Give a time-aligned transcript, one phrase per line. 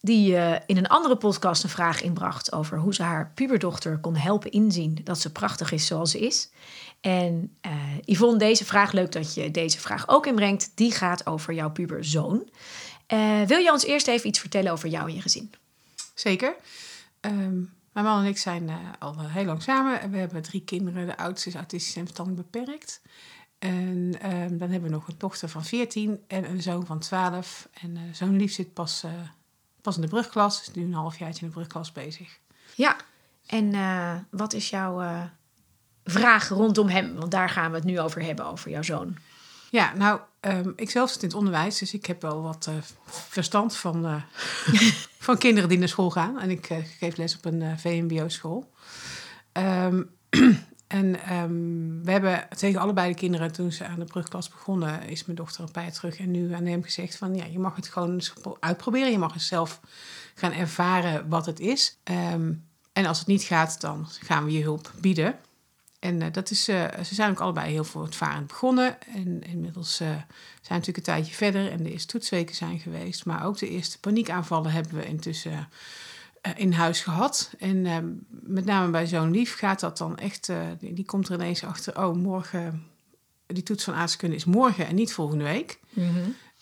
[0.00, 4.16] die eh, in een andere podcast een vraag inbracht over hoe ze haar puberdochter kon
[4.16, 6.50] helpen inzien dat ze prachtig is zoals ze is.
[7.00, 7.72] En eh,
[8.04, 12.50] Yvonne, deze vraag, leuk dat je deze vraag ook inbrengt, die gaat over jouw puberzoon.
[13.06, 15.52] Eh, wil je ons eerst even iets vertellen over jou en je gezin?
[16.14, 16.54] Zeker.
[17.20, 17.58] Ehm,
[17.92, 20.10] mijn man en ik zijn al heel lang samen.
[20.10, 21.06] We hebben drie kinderen.
[21.06, 23.00] De oudste is autistisch en verstandelijk beperkt.
[23.58, 27.68] En ehm, dan hebben we nog een dochter van 14 en een zoon van 12.
[27.80, 29.04] En zo'n lief zit pas,
[29.82, 30.60] pas in de brugklas.
[30.60, 32.38] Is nu een halfjaartje in de brugklas bezig.
[32.74, 32.96] Ja,
[33.46, 35.22] en eh, wat is jouw eh,
[36.04, 37.14] vraag rondom hem?
[37.14, 39.16] Want daar gaan we het nu over hebben, over jouw zoon.
[39.70, 42.74] Ja, nou, ehm, ik zelf zit in het onderwijs, dus ik heb wel wat eh,
[43.06, 44.22] verstand van,
[45.28, 46.40] van kinderen die naar school gaan.
[46.40, 46.66] En ik
[46.98, 48.72] geef les op een VMBO-school.
[49.52, 50.02] Ehm,
[50.90, 55.24] en ehm, we hebben tegen allebei de kinderen, toen ze aan de brugklas begonnen, is
[55.24, 57.88] mijn dochter een jaar terug en nu aan hem gezegd van, ja, je mag het
[57.88, 59.10] gewoon eens uitproberen.
[59.10, 59.80] Je mag eens zelf
[60.34, 61.98] gaan ervaren wat het is.
[62.02, 62.52] Ehm,
[62.92, 65.34] en als het niet gaat, dan gaan we je hulp bieden.
[65.98, 69.02] En eh, dat is, eh, ze zijn ook allebei heel voortvarend begonnen.
[69.02, 70.24] En inmiddels eh, zijn
[70.62, 73.24] we natuurlijk een tijdje verder en de eerste toetsweken zijn geweest.
[73.24, 75.68] Maar ook de eerste paniekaanvallen hebben we intussen
[76.56, 77.52] in huis gehad.
[77.58, 77.96] En eh,
[78.30, 82.04] met name bij zo'n lief gaat dat dan echt, eh, die, komt er ineens achter,
[82.06, 82.86] oh morgen,
[83.46, 85.78] die toets van aardrijkskunde is morgen en niet volgende week.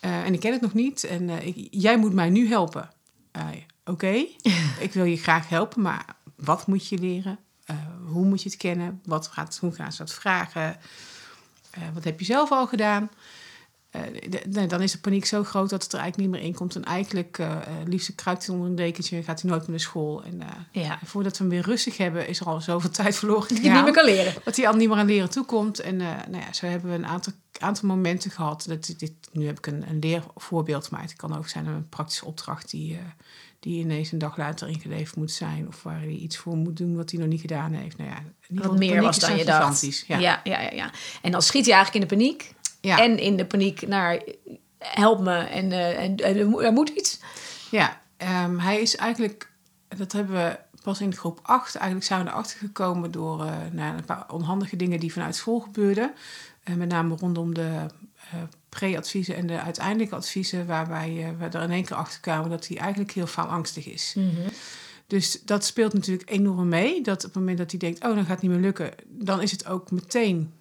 [0.00, 2.90] Eh, en ik ken het nog niet en eh, ik- jij moet mij nu helpen.
[3.32, 3.46] Eh,
[3.84, 4.24] Oké,
[4.86, 6.04] ik wil je graag helpen, maar
[6.36, 7.38] wat moet je leren?
[7.64, 7.76] Eh,
[8.06, 9.00] hoe moet je het kennen?
[9.04, 10.76] Wat gaat, hoe gaan ze dat vragen?
[11.70, 13.10] Eh, wat heb je zelf al gedaan?
[13.90, 16.48] Eh, de- nee, dan is de paniek zo groot dat het er eigenlijk niet meer
[16.50, 16.76] in komt.
[16.76, 19.80] En eigenlijk, eh, liefst kruipt hij onder een dekentje en gaat hij nooit meer naar
[19.80, 20.22] school.
[20.24, 20.40] En
[20.72, 20.98] Ja.
[21.04, 23.74] voordat we hem weer rustig hebben, is er al zoveel tijd verloren Die gegaan.
[23.74, 24.34] niet meer kan leren.
[24.44, 25.80] Dat hij al niet meer aan leren toekomt.
[25.80, 28.64] En nou ja, zo hebben we een aantal, aantal momenten gehad.
[28.68, 32.24] Dat, dit, nu heb ik een, een leervoorbeeld, maar het kan ook zijn een praktische
[32.24, 32.98] opdracht die,
[33.60, 35.66] die ineens een dag later ingeleverd moet zijn.
[35.68, 37.96] Of waar hij iets voor moet doen wat hij nog niet gedaan heeft.
[37.98, 40.04] Nou ja, Wat meer was dan je dacht.
[40.06, 40.18] Ja.
[40.18, 40.90] Ja, ja, ja,
[41.22, 42.54] En dan schiet hij eigenlijk in de paniek.
[42.80, 42.98] Ja.
[42.98, 44.22] En in de paniek naar
[44.78, 47.20] help me en, eh, en, er moet- iets.
[47.70, 49.50] Ja, ehm, hij is eigenlijk,
[49.96, 53.96] dat hebben we pas in groep 8, eigenlijk zijn we erachter gekomen door eh, nou,
[53.96, 56.12] een paar onhandige dingen die vanuit school gebeurden.
[56.62, 57.86] Eh, met name rondom de
[58.68, 62.76] pre-adviezen en de uiteindelijke adviezen, waarbij we er in één keer achter kwamen dat hij
[62.76, 64.14] eigenlijk heel faalangstig is.
[65.06, 67.02] Dus dat speelt natuurlijk enorm mee.
[67.02, 69.42] Dat op het moment dat hij denkt, oh, dan gaat het niet meer lukken, dan
[69.42, 70.52] is het ook meteen,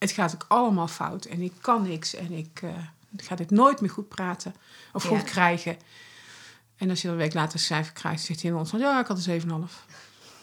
[0.00, 2.62] het gaat ook allemaal fout en ik kan niks en ik,
[3.16, 4.54] ik ga dit nooit meer goed praten
[4.92, 5.08] of Ja.
[5.08, 5.76] goed krijgen.
[6.76, 8.78] En als je dan een week later een cijfer krijgt, zegt hij in ons van,
[8.78, 9.84] ja, ik had een 7,5.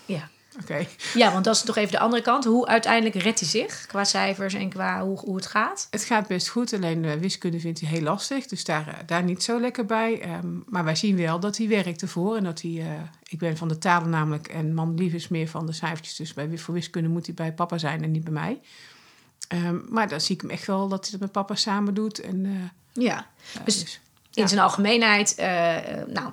[0.06, 0.30] Ja.
[0.62, 0.86] Oké.
[1.14, 2.46] ja, want dat is toch even de andere kant.
[2.46, 5.88] Hoe uiteindelijk redt hij zich qua cijfers en qua hoe, hoe het gaat?
[5.92, 8.46] Het gaat best goed, alleen eh, wiskunde vindt hij heel lastig.
[8.46, 10.22] Dus daar, eh, daar niet zo lekker bij.
[10.22, 12.38] Ehm, maar wij zien wel dat hij werkt ervoor.
[12.38, 15.66] En dat hij, ik ben van de talen namelijk en man lief is meer van
[15.66, 16.16] de cijfertjes.
[16.16, 18.60] Dus bij, voor wiskunde moet hij bij papa zijn en niet bij mij.
[19.48, 22.20] Ehm, maar dan zie ik hem echt wel dat hij dat met papa samen doet.
[22.20, 23.28] En, eh, Ja.
[23.54, 24.00] eh, Dus dus
[24.34, 25.48] in zijn algemeenheid, eh,
[26.08, 26.32] nou,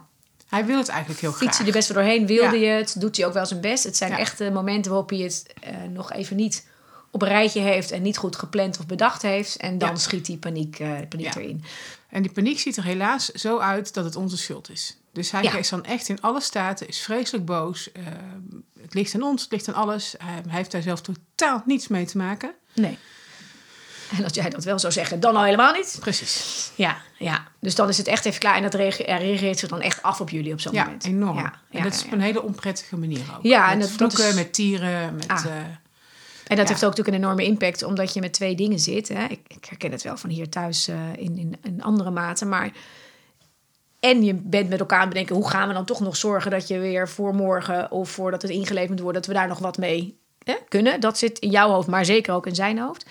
[0.48, 1.42] hij wil het eigenlijk heel graag.
[1.42, 2.72] fietst hij er best wel doorheen, wilde Ja.
[2.72, 3.84] je het, doet hij ook wel zijn best.
[3.84, 4.18] Het zijn Ja.
[4.18, 5.44] echt de momenten waarop hij het
[5.92, 6.66] nog even niet
[7.10, 9.56] op een rijtje heeft en niet goed gepland of bedacht heeft.
[9.56, 9.96] En dan Ja.
[9.96, 10.76] schiet die paniek,
[11.08, 11.40] paniek Ja.
[11.40, 11.64] erin.
[12.08, 14.96] En die paniek ziet er helaas zo uit dat het onze schuld is.
[15.12, 15.56] Dus hij Ja.
[15.56, 17.92] is dan echt in alle staten, is vreselijk boos.
[17.92, 18.02] Eh,
[18.82, 20.14] het ligt aan ons, het ligt aan alles.
[20.18, 22.54] Hij, hij heeft daar zelf totaal niets mee te maken.
[22.74, 22.98] Nee.
[24.16, 25.96] En als jij dat wel zou zeggen, dan al helemaal niet.
[26.00, 26.70] Precies.
[26.74, 27.44] Ja, ja.
[27.60, 28.56] Dus dan is het echt even klaar.
[28.56, 31.04] En dat reage- er reageert zich dan echt af op jullie op zo'n Ja, moment.
[31.04, 31.36] enorm.
[31.38, 33.42] Ja, en ja, dat is op een hele onprettige manier ook.
[33.42, 35.28] Ja, en met dat- dat vloeken, is- met tieren, met...
[35.28, 35.44] Ah.
[35.44, 35.52] eh,
[36.46, 39.08] En dat heeft ook natuurlijk een enorme impact, omdat je met twee dingen zit.
[39.08, 39.24] Hè.
[39.24, 42.44] Ik, ik herken het wel van hier thuis eh, in, in, in andere mate.
[42.44, 42.70] Maar
[44.00, 45.36] en je bent met elkaar aan het bedenken...
[45.36, 47.90] hoe gaan we dan toch nog zorgen dat je weer voor morgen...
[47.90, 49.22] of voordat het ingeleverd moet worden...
[49.22, 51.00] dat we daar nog wat mee hè, kunnen.
[51.00, 53.06] Dat zit in jouw hoofd, maar zeker ook in zijn hoofd.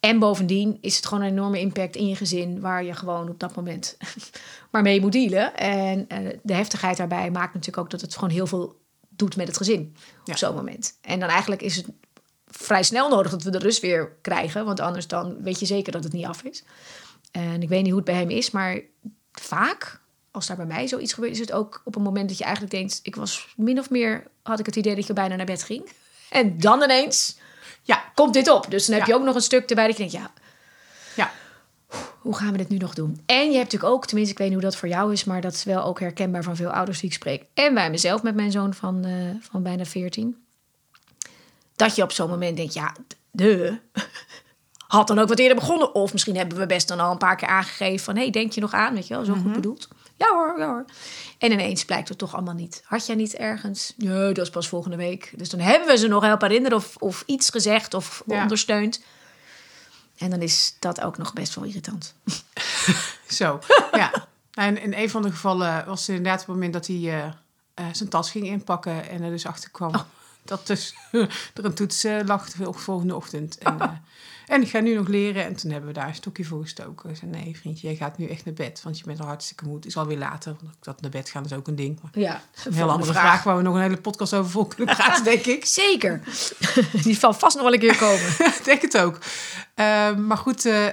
[0.00, 2.60] En bovendien is het gewoon een enorme impact in je gezin...
[2.60, 3.96] waar je gewoon op dat moment
[4.72, 5.56] maar mee moet dealen.
[5.56, 7.90] En eh, de heftigheid daarbij maakt natuurlijk ook...
[7.90, 10.32] dat het gewoon heel veel doet met het gezin Ja.
[10.32, 10.98] op zo'n moment.
[11.00, 11.86] En dan eigenlijk is het
[12.46, 14.64] vrij snel nodig dat we de rust weer krijgen.
[14.64, 16.64] Want anders dan weet je zeker dat het niet af is.
[17.30, 18.80] En ik weet niet hoe het bij hem is, maar
[19.32, 20.00] vaak
[20.30, 22.74] als daar bij mij zoiets gebeurt, is het ook op een moment dat je eigenlijk
[22.74, 25.62] denkt, ik was min of meer, had ik het idee dat je bijna naar bed
[25.62, 25.88] ging.
[26.30, 27.36] En dan ineens
[27.82, 28.66] Ja, komt dit op.
[28.70, 29.12] Dus dan heb Ja.
[29.12, 30.30] je ook nog een stuk erbij dat je denkt, ja,
[31.16, 31.30] ja.
[32.18, 33.22] hoe gaan we dit nu nog doen?
[33.26, 35.40] En je hebt natuurlijk ook, tenminste, ik weet niet hoe dat voor jou is, maar
[35.40, 37.44] dat is wel ook herkenbaar van veel ouders die ik spreek.
[37.54, 40.36] En bij mezelf met mijn zoon van, eh, van bijna 14.
[41.76, 42.94] Dat je op zo'n moment denkt, ja,
[43.30, 43.78] de.
[44.86, 45.94] Had dan ook wat eerder begonnen.
[45.94, 48.14] Of misschien hebben we best dan al een paar keer aangegeven van...
[48.14, 48.94] hé, hey, denk je nog aan?
[48.94, 49.88] Weet je wel, zo goed bedoeld.
[50.16, 50.84] Ja hoor, ja hoor.
[51.38, 52.82] En ineens blijkt het toch allemaal niet.
[52.84, 53.92] Had jij niet ergens?
[53.96, 55.32] Nee, dat is pas volgende week.
[55.36, 58.42] Dus dan hebben we ze nog helpen herinneren of, of iets gezegd of Ja.
[58.42, 59.02] ondersteund.
[60.18, 62.14] En dan is dat ook nog best wel irritant.
[63.28, 63.58] Zo,
[63.92, 64.26] ja.
[64.52, 67.26] En in een van de gevallen was het inderdaad het moment dat hij eh,
[67.74, 69.92] eh, zijn tas ging inpakken en er dus achter kwam
[70.44, 70.94] dat dus
[71.54, 73.58] er een toets eh, lag de volgende ochtend.
[73.58, 74.02] En,
[74.46, 75.44] en ik ga nu nog leren.
[75.44, 77.10] En toen hebben we daar een stokje voor gestoken.
[77.10, 79.64] Ik zei, nee vriendje, jij gaat nu echt naar bed, want je bent al hartstikke
[79.64, 79.76] moe.
[79.76, 81.98] Het is alweer later, want dat naar bed gaan is ook een ding.
[82.02, 83.42] Maar Ja, dat is een heel andere vraag.
[83.42, 85.64] waar we nog een hele podcast over vol kunnen praten, denk ik.
[85.64, 86.20] Zeker.
[87.02, 88.36] Die zal vast nog wel een keer komen.
[88.64, 89.18] Denk het ook.
[89.74, 90.92] Ehm, maar goed, eh, eh,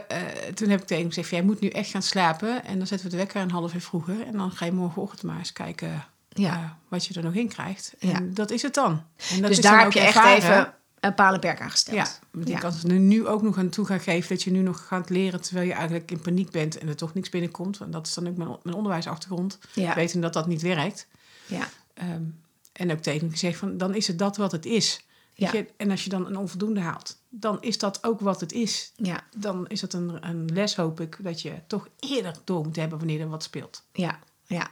[0.54, 1.30] toen heb ik tegen hem gezegd...
[1.30, 2.66] jij moet nu echt gaan slapen.
[2.66, 4.22] En dan zetten we de wekker een half uur vroeger.
[4.28, 6.06] En dan ga je morgenochtend maar eens kijken...
[6.30, 6.54] Ja.
[6.54, 7.94] eh, wat je er nog in krijgt.
[8.00, 8.20] En Ja.
[8.24, 8.92] dat is het dan.
[9.32, 10.74] En dat Dus is daar dan heb je echt even
[11.04, 11.98] een paal en perk aangesteld.
[11.98, 12.60] Ja, want ik Ja.
[12.60, 14.30] kan er nu ook nog aan toe gaan geven...
[14.30, 16.78] dat je nu nog gaat leren terwijl je eigenlijk in paniek bent...
[16.78, 17.78] en er toch niks binnenkomt.
[17.78, 19.60] Want dat is dan ook mijn, mijn onderwijsachtergrond.
[19.74, 19.96] Ja.
[19.96, 21.08] Weten dat dat niet werkt.
[21.46, 21.68] Ja.
[21.94, 22.24] Ehm,
[22.72, 25.06] en ook tegen gezegd van, dan is het dat wat het is.
[25.34, 25.52] Ja.
[25.52, 25.66] je?
[25.78, 28.92] En als je dan een onvoldoende haalt, dan is dat ook wat het is.
[28.96, 29.24] Ja.
[29.38, 32.98] Dan is het een, een les, hoop ik, dat je toch eerder door moet hebben
[32.98, 33.84] wanneer er wat speelt.
[33.94, 34.20] Ja.
[34.46, 34.70] Ja.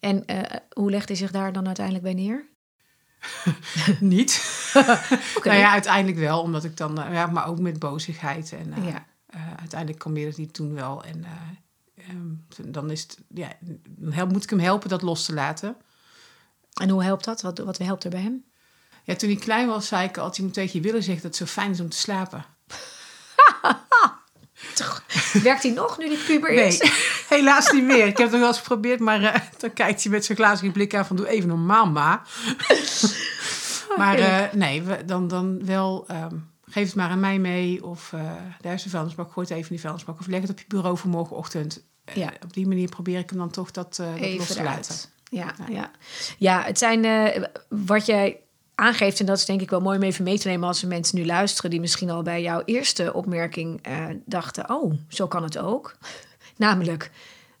[0.00, 2.44] En eh, hoe legt hij zich daar dan uiteindelijk bij neer?
[4.00, 4.44] Niet.
[5.44, 8.52] Nou ja, uiteindelijk wel, omdat ik dan, eh, ja, maar ook met bozigheid.
[8.52, 9.06] En eh, Ja.
[9.26, 11.04] eh, uiteindelijk kalmeerde hij toen wel.
[11.04, 13.48] En eh, ehm, dan is het, ja,
[13.86, 15.76] dan moet ik hem helpen dat los te laten.
[16.80, 17.42] En hoe helpt dat?
[17.42, 18.44] Wat, wat helpt er bij hem?
[19.04, 21.38] Ja, toen hij klein was, zei ik altijd, je moet tegen je willen zeggen dat
[21.38, 22.44] het zo fijn is om te slapen.
[25.42, 26.78] Werkt hij nog nu die puber is?
[26.80, 26.90] Nee,
[27.28, 28.06] helaas niet meer.
[28.06, 30.72] Ik heb het nog wel eens geprobeerd, maar eh, dan kijkt hij met zijn glazige
[30.72, 32.22] blik aan van doe even normaal, ma.
[33.98, 36.34] maar eh, nee, we, dan, dan wel ehm,
[36.68, 37.84] geef het maar aan mij mee.
[37.84, 38.20] Of eh,
[38.60, 40.20] daar is de vuilnisbak, gooi het even in die vuilnisbak.
[40.20, 41.84] Of leg het op je bureau voor morgenochtend.
[42.12, 42.32] Ja.
[42.42, 44.94] op die manier probeer ik hem dan toch dat, dat los te laten.
[45.30, 45.90] Ja, ja.
[46.38, 47.06] ja, het zijn
[47.68, 48.40] wat jij
[48.74, 50.88] aangeeft, en dat is denk ik wel mooi om even mee te nemen als er
[50.88, 53.86] mensen nu luisteren die misschien al bij jouw eerste opmerking
[54.24, 55.96] dachten: oh, zo kan het ook.
[56.56, 57.10] Namelijk,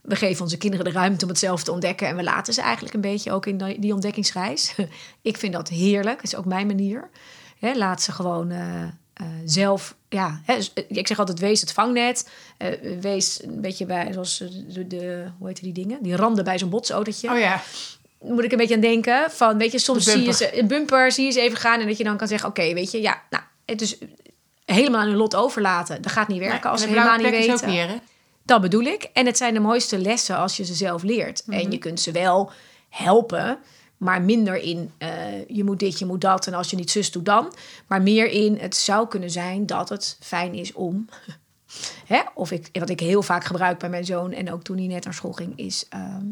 [0.00, 2.60] we geven onze kinderen de ruimte om het zelf te ontdekken en we laten ze
[2.60, 4.74] eigenlijk een beetje ook in die ontdekkingsreis.
[5.22, 7.08] ik vind dat heerlijk, dat is ook mijn manier.
[7.58, 11.72] Laat ze gewoon eh, eh, zelf, ja, hè, dus, eh, ik zeg altijd: wees het
[11.72, 12.30] vangnet.
[13.00, 14.38] Wees een beetje bij, zoals
[14.68, 16.02] de, de, hoe heet die dingen?
[16.02, 17.62] Die randen bij zo'n botsautootje Oh ja,
[18.20, 19.30] moet ik een beetje aan denken.
[19.30, 21.86] Van, weet je, soms zie je ze een bumper, zie je ze even gaan en
[21.86, 23.98] dat je dan kan zeggen: Oké, weet je, ja, nou, het is
[24.64, 26.02] helemaal aan hun lot overlaten.
[26.02, 27.54] Dat gaat niet werken als ze helemaal niet is weten.
[27.54, 27.96] ook neer, hè?
[28.46, 29.02] Dat bedoel ik.
[29.12, 31.42] En het zijn de mooiste lessen als je ze zelf leert.
[31.46, 31.58] Mhm.
[31.58, 32.50] En je kunt ze wel
[32.88, 33.58] helpen,
[33.96, 36.46] maar minder in eh, je moet dit, je moet dat.
[36.46, 37.54] En als je niet zus doet dan.
[37.86, 41.08] Maar meer in het zou kunnen zijn dat het fijn is om.
[42.06, 42.20] Hè?
[42.34, 45.04] Of ik, wat ik heel vaak gebruik bij mijn zoon en ook toen hij net
[45.04, 45.86] naar school ging, is.
[45.88, 46.26] ehm,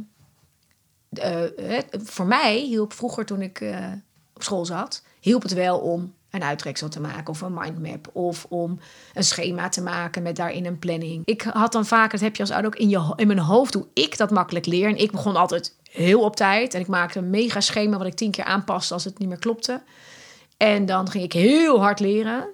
[1.18, 3.92] eh, eh, voor mij hielp vroeger toen ik eh,
[4.34, 8.46] op school zat, hielp het wel om een uittreksel te maken of een mindmap of
[8.48, 8.78] om
[9.14, 11.22] een schema te maken met daarin een planning.
[11.24, 13.74] Ik had dan vaak, dat heb je als ouder ook in, je, in mijn hoofd
[13.74, 14.88] hoe ik dat makkelijk leer.
[14.88, 18.14] En ik begon altijd heel op tijd en ik maakte een mega schema wat ik
[18.14, 19.82] tien keer aanpaste als het niet meer klopte.
[20.56, 22.48] En dan ging ik heel hard leren.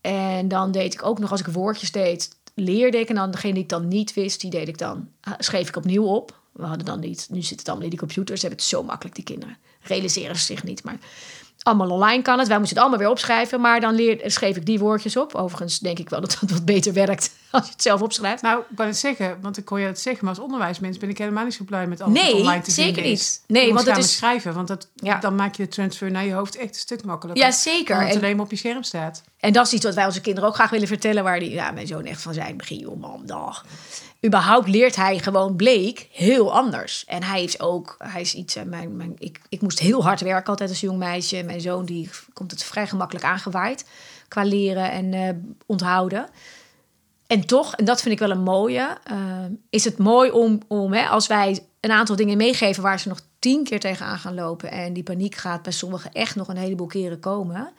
[0.00, 3.08] En dan deed ik ook nog, als ik woordjes deed, leerde ik.
[3.08, 5.76] En dan degene die ik dan niet wist, die deed ik dan, ah, schreef ik
[5.76, 6.40] opnieuw op.
[6.52, 8.40] We hadden dan niet, nu zit het allemaal in die computers.
[8.40, 9.56] Ze hebben het zo makkelijk, die kinderen.
[9.80, 10.98] Realiseren ze zich niet, maar
[11.62, 12.48] allemaal online kan het.
[12.48, 15.34] Wij moesten het allemaal weer opschrijven, maar dan leer, schreef ik die woordjes op.
[15.34, 18.42] Overigens denk ik wel dat dat wat beter werkt als je het zelf opschrijft.
[18.42, 21.08] Nou, ik kan het zeggen, want ik hoor je het zeggen, maar als onderwijsmens ben
[21.08, 23.42] ik helemaal niet zo blij met alles Nee, online te zeker niet.
[23.46, 25.18] Nee, Je moet want het is- schrijven, want dat, Ja.
[25.18, 27.44] dan maak je de transfer naar je hoofd echt een stuk makkelijker.
[27.44, 27.94] Ja, zeker.
[27.94, 29.22] Dan het En- alleen maar op je scherm staat.
[29.38, 31.24] En dat is iets wat wij onze kinderen ook graag willen vertellen.
[31.24, 33.64] Waar die, ja, mijn zoon echt van zijn begin, man, dag.
[34.26, 37.04] Überhaupt leert hij gewoon bleek heel anders.
[37.04, 40.20] En hij is ook, hij is iets, eh, mijn, mijn, ik, ik moest heel hard
[40.20, 41.42] werken altijd als jong meisje.
[41.42, 43.84] Mijn zoon die komt het vrij gemakkelijk aangewaaid
[44.28, 45.28] qua leren en eh,
[45.66, 46.28] onthouden.
[47.26, 49.16] En toch, en dat vind ik wel een mooie, eh,
[49.70, 53.20] is het mooi om, om hè, als wij een aantal dingen meegeven waar ze nog
[53.38, 54.70] tien keer tegenaan gaan lopen.
[54.70, 57.72] En die paniek gaat bij sommigen echt nog een heleboel keren komen.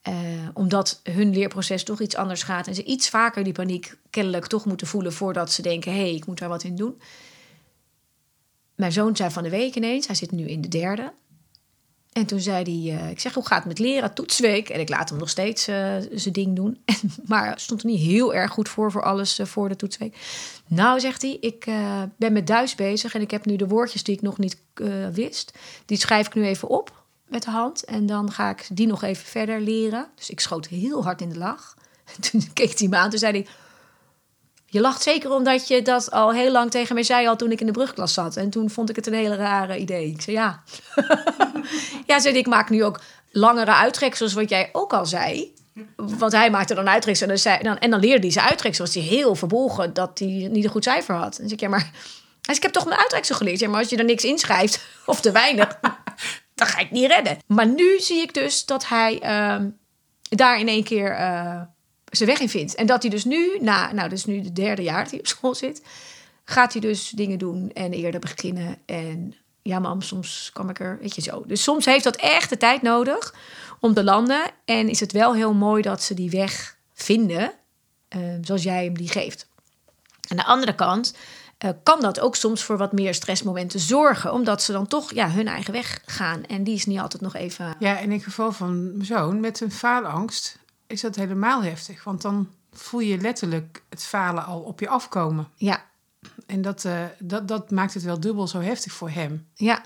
[0.00, 0.14] Eh,
[0.54, 2.66] omdat hun leerproces toch iets anders gaat.
[2.66, 6.14] En ze iets vaker die paniek kennelijk toch moeten voelen voordat ze denken: hé, hey,
[6.14, 7.00] ik moet daar wat in doen.
[8.74, 11.12] mijn zoon zei van de week ineens, hij zit nu in de derde.
[12.12, 14.14] En toen zei hij, uh, ik zeg, hoe gaat het met leren?
[14.14, 14.68] Toetsweek.
[14.68, 16.84] En ik laat hem nog steeds uh, zijn ding doen.
[17.26, 20.16] maar stond er niet heel erg goed voor, voor alles voor de toetsweek.
[20.66, 21.64] Nou, zegt hij, ik
[22.16, 24.56] ben met Duits bezig en ik heb nu de woordjes die ik nog niet
[25.12, 25.52] wist.
[25.86, 26.99] Die schrijf ik nu even op
[27.30, 27.84] met de hand.
[27.84, 30.08] En dan ga ik die nog even verder leren.
[30.14, 31.74] Dus ik schoot heel hard in de lach.
[32.30, 33.46] toen keek hij me aan, toen zei hij...
[34.66, 37.60] Je lacht zeker omdat je dat al heel lang tegen mij zei al toen ik
[37.60, 38.36] in de brugklas zat.
[38.36, 40.10] En toen vond ik het een hele rare idee.
[40.10, 40.62] Ik zei ja.
[42.06, 45.54] ja, zei ik maak nu ook langere uittreksels, wat jij ook al zei.
[45.96, 48.94] Want hij maakte dan uittreksels en dan, zei, dan, en dan leerde hij zijn uittreksels.
[48.94, 51.38] Was hij heel verbolgen dat hij niet een goed cijfer had.
[51.38, 51.90] En zeg ik, ja maar...
[52.40, 53.60] Hij ik heb toch mijn uittreksel geleerd.
[53.60, 55.78] Ja, maar als je er niks inschrijft, of te weinig,
[56.60, 57.38] dan ga ik niet redden.
[57.46, 59.66] Maar nu zie ik dus dat hij uh,
[60.28, 61.10] daar in één keer...
[61.10, 61.60] Uh,
[62.10, 62.74] zijn weg in vindt.
[62.74, 65.26] En dat hij dus nu, na, nou, dus nu de derde jaar dat hij op
[65.26, 65.82] school zit,
[66.44, 68.76] gaat hij dus dingen doen en eerder beginnen.
[68.86, 71.44] En ja, mam, soms kan ik er, weet je zo.
[71.46, 73.34] Dus soms heeft dat echt de tijd nodig
[73.80, 74.42] om te landen.
[74.64, 77.52] En is het wel heel mooi dat ze die weg vinden,
[78.16, 79.48] uh, zoals jij hem die geeft.
[80.28, 81.14] Aan de andere kant
[81.64, 85.30] uh, kan dat ook soms voor wat meer stressmomenten zorgen, omdat ze dan toch ja,
[85.30, 86.44] hun eigen weg gaan.
[86.44, 87.74] En die is niet altijd nog even.
[87.78, 92.04] Ja, in het geval van mijn zoon met een faalangst is dat helemaal heftig.
[92.04, 95.48] Want dan voel je letterlijk het falen al op je afkomen.
[95.54, 95.84] Ja.
[96.46, 99.46] En dat, uh, dat, dat maakt het wel dubbel zo heftig voor hem.
[99.54, 99.82] Ja.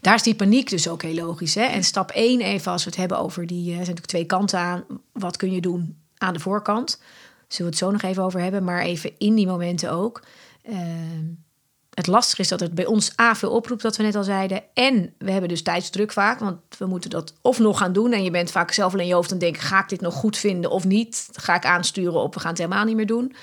[0.00, 1.54] Daar is die paniek dus ook heel logisch.
[1.54, 1.64] Hè?
[1.64, 3.58] En stap 1, even als we het hebben over die...
[3.58, 4.84] Er zijn natuurlijk twee kanten aan.
[5.12, 7.00] Wat kun je doen aan de voorkant?
[7.48, 8.64] Zullen we het zo nog even over hebben.
[8.64, 10.22] Maar even in die momenten ook.
[10.70, 10.76] Uh,
[11.90, 14.62] het lastige is dat het bij ons A veel oproept, dat we net al zeiden.
[14.74, 18.12] En we hebben dus tijdsdruk vaak, want we moeten dat of nog gaan doen.
[18.12, 20.14] En je bent vaak zelf al in je hoofd en denken, ga ik dit nog
[20.14, 21.28] goed vinden of niet?
[21.32, 23.34] Ga ik aansturen op, we gaan het helemaal niet meer doen.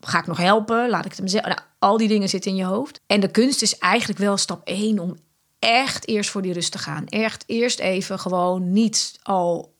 [0.00, 0.90] Ga ik nog helpen?
[0.90, 1.50] Laat ik het zeggen?
[1.50, 3.00] Nou, al die dingen zitten in je hoofd.
[3.06, 5.16] En de kunst is eigenlijk wel stap 1 om
[5.58, 7.06] echt eerst voor die rust te gaan.
[7.06, 9.72] Echt eerst even gewoon niet al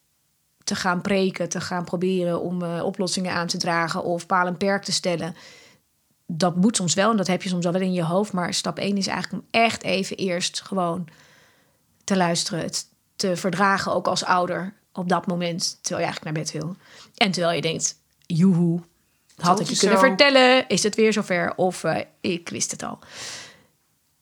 [0.65, 4.57] te gaan preken, te gaan proberen om uh, oplossingen aan te dragen of paal en
[4.57, 5.35] perk te stellen
[6.37, 8.33] dat moet soms wel en dat heb je soms al wel in je hoofd.
[8.33, 11.09] Maar stap 1 is eigenlijk om echt even eerst gewoon
[12.05, 12.61] te luisteren.
[12.61, 12.87] Het
[13.17, 15.79] te verdragen, ook als ouder, op dat moment.
[15.83, 16.77] Terwijl je eigenlijk naar bed wil.
[17.17, 18.81] En terwijl je denkt, joehoe,
[19.37, 20.69] had ik je kunnen vertellen?
[20.69, 21.53] Is het weer zover?
[21.57, 22.99] Of uh, ik wist het al.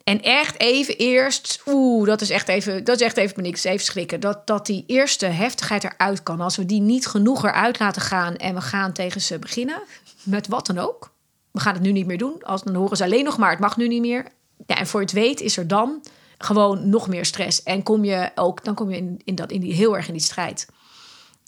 [0.05, 3.85] En echt even eerst, oeh, dat is echt even, dat is echt even niks, even
[3.85, 4.21] schrikken.
[4.21, 6.41] Dat, dat die eerste heftigheid eruit kan.
[6.41, 9.83] Als we die niet genoeg eruit laten gaan en we gaan tegen ze beginnen,
[10.23, 11.12] met wat dan ook
[11.53, 12.43] we gaan het nu niet meer doen.
[12.43, 14.27] Als, dan horen ze alleen nog maar, het mag nu niet meer.
[14.67, 16.03] Ja, en voor het weet is er dan
[16.39, 17.63] gewoon nog meer stress.
[17.63, 20.13] En kom je ook, dan kom je in, in, dat, in die, heel erg in
[20.13, 20.69] die strijd.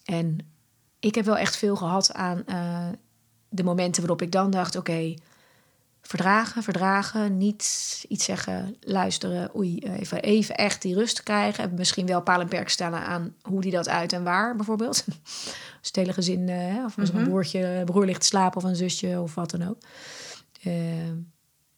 [0.05, 0.39] En
[1.01, 2.89] ik heb wel echt veel gehad aan uh,
[3.49, 5.15] de momenten waarop ik dan dacht: oké,
[6.07, 11.65] verdragen, verdragen, niet iets zeggen, luisteren, oei, even, even echt die rust krijgen.
[11.65, 15.05] En misschien wel paal en perk stellen aan hoe die dat uit en waar, bijvoorbeeld.
[15.79, 17.25] als het hele gezin, uh, of als een mhm.
[17.25, 19.79] broertje, broer ligt te slapen of een zusje of wat dan ook.
[20.67, 20.73] Uh,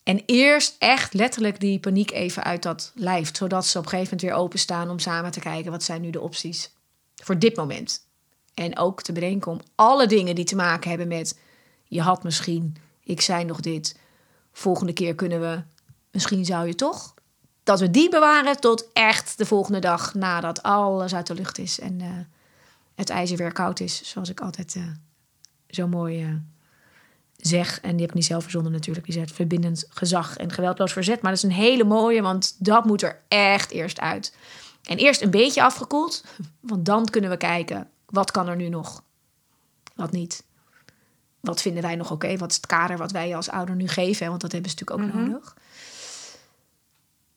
[0.02, 4.16] en eerst echt letterlijk die paniek even uit dat lijf, zodat ze op een gegeven
[4.16, 6.73] moment weer openstaan om samen te kijken wat zijn nu de opties
[7.14, 8.06] voor dit moment.
[8.54, 11.38] En ook te bedenken om alle dingen die te maken hebben met
[11.85, 13.99] je had misschien, ik zei nog dit,
[14.58, 15.62] volgende keer kunnen we,
[16.10, 17.14] misschien zou je toch,
[17.62, 21.80] dat we die bewaren tot echt de volgende dag nadat alles uit de lucht is
[21.80, 22.08] en uh,
[22.94, 24.84] het ijzer weer koud is, zoals ik altijd uh,
[25.68, 26.34] zo mooi uh,
[27.36, 27.80] zeg.
[27.80, 29.06] En die heb ik niet zelf verzonnen natuurlijk.
[29.06, 31.22] Die zegt verbindend gezag en geweldloos verzet.
[31.22, 34.36] Maar dat is een hele mooie, want dat moet er echt eerst uit.
[34.82, 36.25] En eerst een beetje afgekoeld,
[36.60, 39.02] want dan kunnen we kijken wat kan er nu nog,
[39.94, 40.44] wat niet
[41.40, 42.36] wat vinden wij nog oké?
[42.36, 44.28] Wat is het kader wat wij als ouder nu geven?
[44.28, 45.30] Want dat hebben ze natuurlijk ook mhm.
[45.30, 45.56] nodig.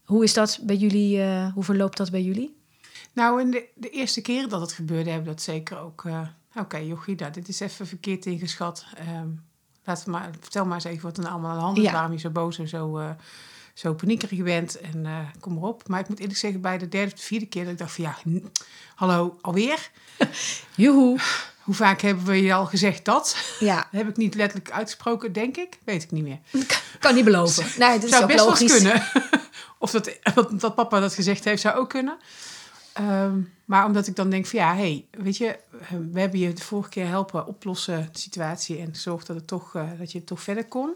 [0.03, 1.17] Hoe is dat bij jullie?
[1.17, 2.57] Uh, hoe verloopt dat bij jullie?
[3.13, 6.03] Nou, in de, de eerste keer dat het gebeurde, hebben we dat zeker ook.
[6.03, 8.85] Uh, Oké, okay, Jochie, nou, dit is even verkeerd ingeschat.
[8.99, 9.43] Um,
[9.83, 11.83] laat maar, vertel maar eens even wat er nou allemaal aan de hand is.
[11.83, 11.91] Ja.
[11.91, 13.09] Waarom je zo boos en zo, uh,
[13.73, 14.79] zo paniekerig bent.
[14.79, 15.87] En kom maar op.
[15.87, 18.03] Maar ik moet eerlijk zeggen, bij de derde of vierde keer dat ik dacht van
[18.03, 18.15] ja,
[18.95, 19.91] hallo, alweer?
[20.75, 21.19] Joehoe.
[21.69, 23.55] Hoe vaak hebben we je al gezegd dat?
[23.59, 23.87] Ja.
[23.91, 25.79] heb ik niet letterlijk uitgesproken, denk ik.
[25.83, 26.39] Weet ik niet meer.
[26.99, 27.65] Kan niet beloven.
[27.77, 28.71] Nee, dat is zou best logisch.
[28.71, 29.03] kunnen.
[29.77, 30.17] of dat,
[30.51, 32.17] dat, papa dat gezegd heeft, zou ook kunnen.
[32.93, 36.53] Ehm, maar omdat ik dan denk van ja, hey, weet je, ehm, we hebben je
[36.53, 40.23] de vorige keer helpen oplossen de situatie en zorg dat, het toch, uh, dat je
[40.23, 40.93] toch verder kon.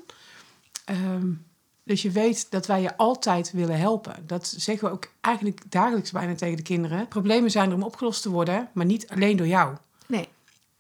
[0.89, 1.46] Um,
[1.84, 4.15] dus je weet dat wij je altijd willen helpen.
[4.27, 7.08] Dat zeggen we ook eigenlijk dagelijks bijna tegen de kinderen.
[7.08, 9.75] Problemen zijn er om opgelost te worden, maar niet alleen door jou.
[10.08, 10.30] Nee.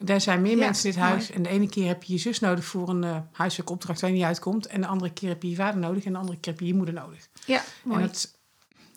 [0.05, 1.11] Er zijn meer Ja, mensen in dit mooi.
[1.13, 1.31] huis.
[1.31, 4.09] En de ene keer heb je je zus nodig voor een eh huiselijke opdracht waar
[4.09, 4.65] je niet uitkomt.
[4.67, 6.03] En de andere keer heb je je vader nodig.
[6.03, 7.27] En de andere keer heb je je moeder nodig.
[7.45, 8.01] Ja, mooi.
[8.01, 8.37] En dat,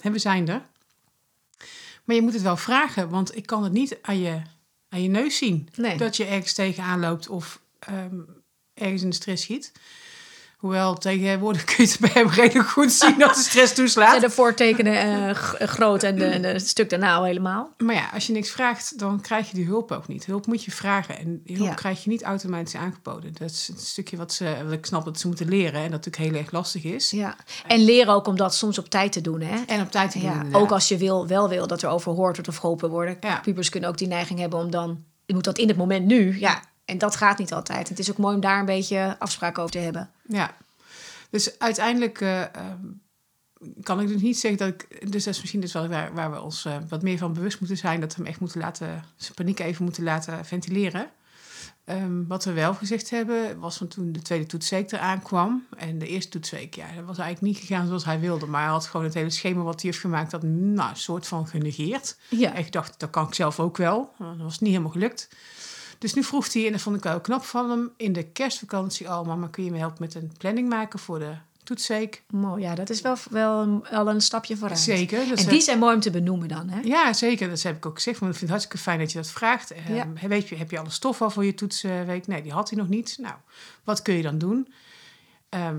[0.01, 0.67] en we zijn er.
[2.05, 4.41] Maar je moet het wel vragen, want ik kan het niet aan je,
[4.89, 5.69] aan je neus zien.
[5.77, 5.97] Nee.
[5.97, 8.21] Dat je ergens tegenaan loopt of ehm,
[8.75, 9.73] ergens in de stress schiet.
[10.67, 14.21] Hoewel tegenwoordig kun je het bij hem redelijk goed zien dat de stress Zijn toeslaat.
[14.21, 17.71] de voortekenen eh, g- groot en de, en de stuk daarna al helemaal?
[17.79, 20.27] Maar ja, als je niks vraagt, dan krijg je die hulp ook niet.
[20.27, 21.75] Hulp moet je vragen en die hulp Ja.
[21.75, 23.33] krijg je niet automatisch aangeboden.
[23.39, 26.05] Dat is een stukje wat ze, wat ik snap dat ze moeten leren en dat
[26.05, 27.11] natuurlijk heel erg lastig is.
[27.11, 27.37] Ja.
[27.67, 29.57] En leren ook om dat soms op tijd te doen, hè?
[29.67, 30.29] En op tijd te doen.
[30.29, 30.61] Ja, inderdaad.
[30.63, 33.17] ook als je wil, wel wil dat er over gehoord wordt of geholpen worden.
[33.21, 33.39] Ja.
[33.43, 35.05] Pubers kunnen ook die neiging hebben om dan...
[35.27, 36.63] Je moet dat in het moment nu, ja.
[36.85, 37.89] En dat gaat niet altijd.
[37.89, 40.11] Het is ook mooi om daar een beetje afspraken over te hebben.
[40.28, 40.56] Ja,
[41.30, 42.85] dus uiteindelijk eh, ehm,
[43.83, 45.12] kan ik dus niet zeggen dat ik.
[45.12, 47.61] Dus dat is misschien dus wel waar, waar we ons eh, wat meer van bewust
[47.61, 48.00] moeten zijn.
[48.00, 49.04] Dat we hem echt moeten laten.
[49.16, 51.11] zijn paniek even moeten laten ventileren.
[51.85, 55.66] Ehm, wat we wel gezegd hebben, was van toen de tweede toetsweek eraan kwam.
[55.76, 58.47] En de eerste toetsweek, ja, dat was eigenlijk niet gegaan zoals hij wilde.
[58.47, 61.26] Maar hij had gewoon het hele schema wat hij heeft gemaakt, dat nou, een soort
[61.26, 62.16] van genegeerd.
[62.28, 62.54] Ja.
[62.54, 64.14] En ik dacht, dat kan ik zelf ook wel.
[64.18, 65.28] Dat was niet helemaal gelukt.
[65.99, 69.09] Dus nu vroeg hij, en dat vond ik wel knap van hem, in de kerstvakantie
[69.09, 71.35] al, mama, kun je me helpen met een planning maken voor de
[71.67, 72.23] toetsweek?
[72.31, 74.81] Mooi, ja, dat is wel, wel, een, wel een stapje vooruit.
[74.81, 75.33] Zeker.
[75.35, 76.81] En die zijn mooi om te benoemen dan, hè?
[76.81, 77.49] Ja, zeker.
[77.49, 78.19] Dat heb ik ook gezegd.
[78.19, 79.71] Want ik vind het hartstikke fijn dat je dat vraagt.
[79.71, 82.26] Ehm, weet je, heb je alle stof al voor je toetsweek?
[82.26, 83.17] Nee, die had hij nog niet.
[83.21, 83.35] Nou,
[83.85, 84.73] wat kun je dan doen?
[85.49, 85.76] Ehm,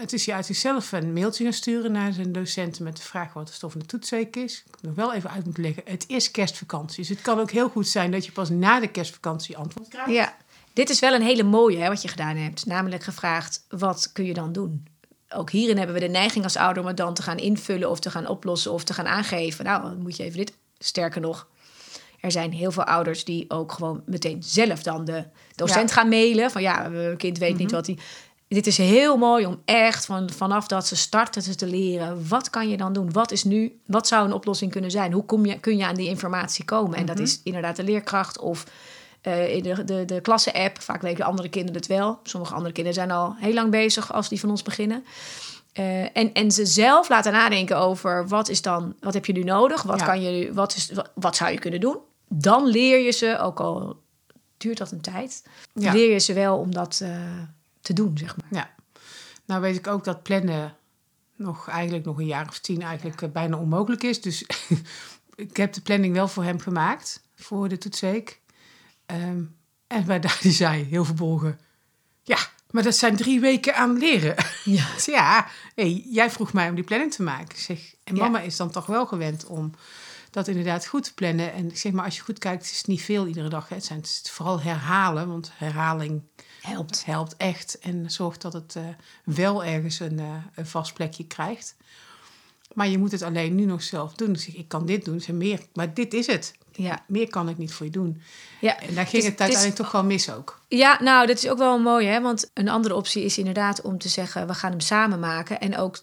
[0.00, 3.32] het is je uit zichzelf een mailtje gaan sturen naar zijn docenten met de vraag
[3.32, 4.64] wat de stof van de toetsweek is.
[4.66, 5.82] Ik nog wel even uit moeten leggen.
[5.86, 6.96] Het is kerstvakantie.
[6.96, 10.10] Dus het kan ook heel goed zijn dat je pas na de kerstvakantie antwoord krijgt.
[10.10, 10.36] Ja.
[10.72, 12.66] Dit is wel een hele mooie, hè, wat je gedaan hebt.
[12.66, 14.86] Namelijk gevraagd, wat kun je dan doen?
[15.28, 17.90] Ook hierin hebben we de neiging als ouder om het dan te gaan invullen...
[17.90, 19.64] of te gaan oplossen of te gaan aangeven.
[19.64, 20.52] Nou, dan moet je even dit...
[20.78, 21.48] Sterker nog,
[22.20, 25.24] er zijn heel veel ouders die ook gewoon meteen zelf dan de
[25.54, 26.50] docent gaan mailen.
[26.50, 27.98] Van ja, mijn kind weet niet wat hij...
[28.54, 32.28] Dit is heel mooi om echt van, vanaf dat ze starten te- leren.
[32.28, 33.12] Wat kan je dan doen?
[33.12, 33.80] Wat is nu?
[33.86, 35.12] Wat zou een oplossing kunnen zijn?
[35.12, 36.98] Hoe kom je, kun je aan die informatie komen?
[36.98, 38.64] En dat is inderdaad de leerkracht of
[39.20, 40.80] eh, in de, de, de klasse-app.
[40.80, 42.18] Vaak weten andere kinderen het wel.
[42.22, 45.04] Sommige andere kinderen zijn al heel lang bezig als die van ons beginnen.
[45.72, 49.42] Eh, en, en ze zelf laten nadenken over wat is dan, wat heb je nu
[49.42, 49.82] nodig?
[49.82, 50.06] Wat, Ja.
[50.06, 51.96] kan je, nu- wat, is, wat, wat zou je kunnen doen?
[52.28, 53.96] Dan leer je ze, ook al
[54.56, 55.42] duurt dat een tijd,
[55.74, 55.92] Ja.
[55.92, 57.10] leer je ze wel om dat eh,
[57.84, 58.46] te doen, zeg maar.
[58.50, 58.74] Ja.
[59.44, 60.76] Nou weet ik ook dat plannen
[61.36, 64.20] nog eigenlijk nog een jaar of tien eigenlijk eh, bijna onmogelijk is.
[64.20, 64.44] Dus
[65.34, 68.40] ik heb de planning wel voor hem gemaakt voor de toetsweek.
[69.06, 69.42] Ehm,
[69.86, 71.60] en bij die zei heel verbolgen...
[72.22, 72.38] Ja,
[72.70, 74.34] maar dat zijn drie weken aan leren.
[74.64, 74.98] Ja.
[74.98, 77.58] Zei, ja, hey, jij vroeg mij om die planning te maken.
[77.58, 78.22] Zeg, en Ja.
[78.22, 79.72] mama is dan toch wel gewend om
[80.34, 81.52] dat inderdaad goed te plannen.
[81.52, 83.68] En zeg maar, als je goed kijkt, is het niet veel iedere dag.
[83.68, 83.74] Hè.
[83.74, 86.22] Het zijn het is vooral herhalen, want herhaling
[86.60, 87.04] Helpt.
[87.04, 88.82] helpt echt en zorgt dat het eh,
[89.24, 91.76] wel ergens een, eh, een vast plekje krijgt.
[92.72, 94.32] Maar je moet het alleen nu nog zelf doen.
[94.32, 96.54] Dus ik, kan dit doen, zeg, meer, maar dit is het.
[96.72, 97.04] Ja.
[97.08, 98.22] Meer kan ik niet voor je doen.
[98.60, 98.80] Ja.
[98.80, 100.60] En daar ging het uiteindelijk toch wel mis ook.
[100.68, 102.20] Ja, nou, dat is ook wel mooi, hè?
[102.20, 105.60] Want een andere optie is inderdaad om te zeggen: we gaan hem samen maken.
[105.60, 106.02] En ook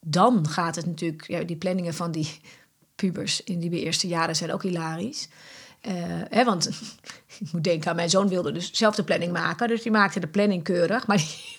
[0.00, 2.40] dan gaat het natuurlijk, ja, die planningen van die
[2.96, 5.28] pubers in die eerste jaren zijn ook hilarisch.
[5.80, 5.92] Eh,
[6.28, 6.68] hè, want
[7.40, 9.68] ik moet denken aan mijn zoon wilde dus zelf de planning maken.
[9.68, 11.06] Dus die maakte de planning keurig.
[11.06, 11.58] Maar die,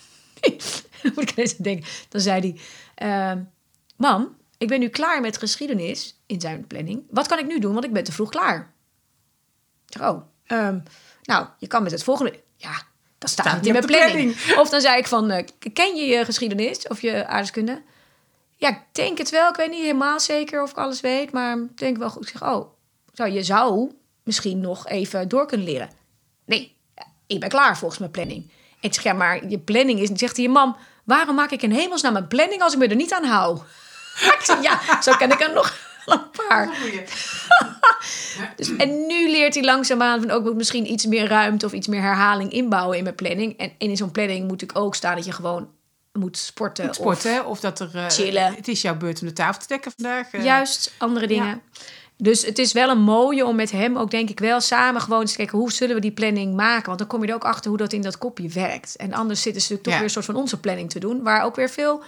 [1.02, 1.88] dan moet ik aan denken.
[2.08, 2.60] Dan zei hij:
[2.94, 3.42] ehm,
[3.96, 7.02] Mam, ik ben nu klaar met geschiedenis in zijn planning.
[7.10, 7.72] Wat kan ik nu doen?
[7.72, 8.74] Want ik ben te vroeg klaar.
[9.86, 10.78] Ik zeg, oh, ehm,
[11.22, 12.40] nou, je kan met het volgende.
[12.56, 12.82] Ja,
[13.18, 14.54] dat staat, Staat niet in mijn planning.
[14.56, 17.82] Of dan zei ik van, eh, ken je je geschiedenis of je aardrijkskunde?
[18.56, 19.48] Ja, ik denk het wel.
[19.48, 22.22] Ik weet niet helemaal zeker of ik alles weet, maar ik denk wel goed.
[22.22, 22.66] Ik zeg, oh,
[23.12, 25.90] zo, je zou misschien nog even door kunnen leren.
[26.44, 26.76] Nee,
[27.26, 28.50] ik ben klaar volgens mijn planning.
[28.80, 30.10] En ik zeg, ja, maar je planning is...
[30.14, 33.12] Zegt hij, mam, waarom maak ik in hemelsnaam mijn planning als ik me er niet
[33.12, 33.58] aan hou?
[34.38, 36.68] ik zeg, ja, zo ken ik er nog een paar.
[38.56, 42.00] Dus, en nu leert hij langzaamaan van ook misschien iets meer ruimte of iets meer
[42.00, 43.58] herhaling inbouwen in mijn planning.
[43.58, 45.68] En, en in zo'n planning moet ik ook staan dat je gewoon
[46.18, 46.88] moet sporten.
[46.88, 47.90] of Sporten, of dat er...
[47.94, 48.54] eh, chillen.
[48.54, 50.30] Het is jouw beurt om de tafel te dekken vandaag.
[50.32, 50.44] eh.
[50.44, 51.62] juist andere dingen.
[52.16, 55.20] Dus het is wel een mooie om met hem ook, denk ik, wel samen gewoon
[55.20, 56.86] eens te kijken hoe zullen we die planning maken.
[56.86, 58.96] Want dan kom je er ook achter hoe dat in dat kopje werkt.
[58.96, 59.98] En anders zitten ze natuurlijk toch Ja.
[59.98, 62.02] weer een soort van onze planning te doen, waar ook weer veel.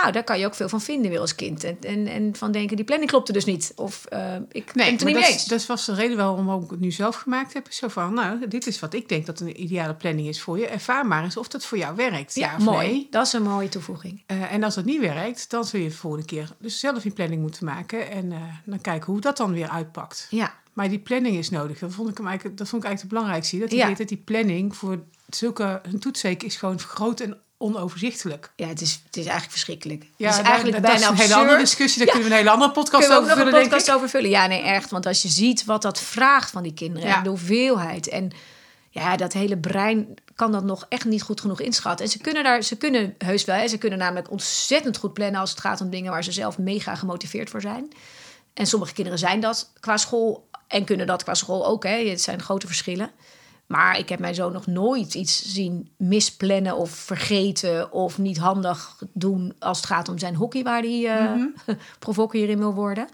[0.00, 1.64] Nou, daar kan je ook veel van vinden weer als kind.
[1.64, 3.72] En, en, en van denken, die planning klopte dus niet.
[3.76, 5.44] Of eh, ik ben Nee, het er niet mee eens.
[5.46, 7.66] dat was de reden waarom ik het nu zelf gemaakt heb.
[7.72, 10.66] Zo van, nou, dit is wat ik denk dat een ideale planning is voor je.
[10.66, 12.34] Ervaar maar eens of dat voor jou werkt.
[12.34, 12.86] Ja, mooi.
[12.86, 13.06] nee.
[13.10, 14.22] Dat is een mooie toevoeging.
[14.26, 17.10] Eh, en als dat niet werkt, dan zul je de volgende keer dus zelf je
[17.10, 18.10] planning moeten maken.
[18.10, 20.26] En eh, dan kijken hoe dat dan weer uitpakt.
[20.30, 21.78] Ja, Maar die planning is nodig.
[21.78, 23.58] Dat vond ik, hem eigenlijk, dat vond ik eigenlijk het belangrijkste.
[23.58, 23.94] Dat die, Ja.
[23.94, 25.80] dat die planning voor zulke...
[25.82, 28.52] Een toetsweek is gewoon groot en onoverzichtelijk.
[28.56, 30.04] Ja, het is, het is eigenlijk verschrikkelijk.
[30.16, 31.98] Ja, het is eigenlijk dat bijna is een hele andere discussie.
[31.98, 32.12] Daar Ja.
[32.12, 34.30] kunnen we een hele andere podcast over een vullen, denk podcast over vullen?
[34.30, 34.90] Ja, nee, echt.
[34.90, 37.16] Want als je ziet wat dat vraagt van die kinderen Ja.
[37.16, 38.08] en de hoeveelheid.
[38.08, 38.30] En
[38.90, 42.04] ja, dat hele brein kan dat nog echt niet goed genoeg inschatten.
[42.06, 43.56] En ze kunnen daar, ze kunnen heus wel.
[43.56, 46.58] Hè, ze kunnen namelijk ontzettend goed plannen als het gaat om dingen waar ze zelf
[46.58, 47.92] mega gemotiveerd voor zijn.
[48.54, 51.84] En sommige kinderen zijn dat qua school en kunnen dat qua school ook.
[51.84, 52.08] Hè.
[52.08, 53.10] Het zijn grote verschillen.
[53.66, 59.02] Maar ik heb mijn zoon nog nooit iets zien misplannen of vergeten of niet handig
[59.12, 63.08] doen als het gaat om zijn hockey waar hij eh provoker hierin wil worden.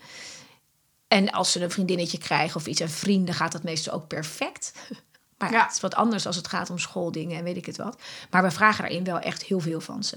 [1.08, 4.72] En als ze een vriendinnetje krijgen of iets en vrienden, gaat dat meestal ook perfect.
[5.38, 7.76] Maar ja, het is wat anders als het gaat om schooldingen en weet ik het
[7.76, 8.00] wat.
[8.30, 10.16] Maar we vragen daarin wel echt heel veel van ze.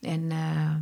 [0.00, 0.74] En eh,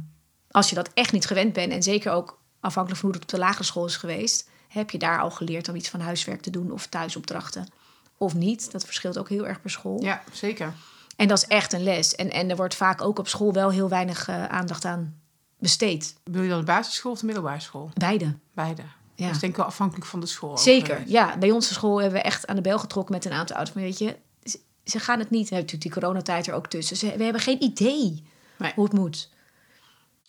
[0.51, 3.39] als je dat echt niet gewend bent, en zeker ook afhankelijk van hoe het op
[3.39, 6.51] de lagere school is geweest, heb je daar al geleerd om iets van huiswerk te
[6.51, 7.69] doen of thuisopdrachten.
[8.19, 8.73] Of niet.
[8.73, 10.03] Dat verschilt ook heel erg per school.
[10.03, 10.73] Ja, zeker.
[11.17, 12.15] En dat is echt een les.
[12.15, 15.21] En, en er wordt vaak ook op school wel heel weinig eh, aandacht aan
[15.59, 16.15] besteed.
[16.25, 17.91] Wil je dan de basisschool of de middelbare school?
[17.95, 18.35] Beide.
[18.55, 18.83] Beide.
[19.15, 19.25] Ja.
[19.27, 20.59] Dat is denk ik wel afhankelijk van de school.
[20.59, 21.39] Zeker, ja.
[21.39, 23.77] Bij onze school hebben we echt aan de bel getrokken met een aantal ouders.
[23.77, 25.51] Maar weet je, ze, ze gaan het niet.
[25.51, 26.97] Heeft natuurlijk die coronatijd er ook tussen.
[26.97, 28.23] Ze, we hebben geen idee
[28.59, 28.73] Nee.
[28.75, 29.31] hoe het moet.